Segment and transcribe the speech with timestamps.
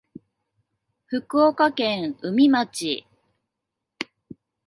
[1.05, 3.05] 福岡県宇美町